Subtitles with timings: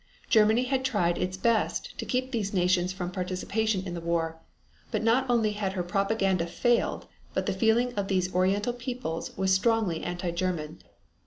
[0.29, 4.41] Germany had tried its best to keep these nations from participation in the war,
[4.89, 9.53] but not only had her propaganda failed but the feeling of these Oriental peoples was
[9.53, 10.79] strongly anti German.